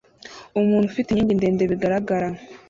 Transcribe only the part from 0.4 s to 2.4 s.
Umuntu ufite inkingi ndende bigaragara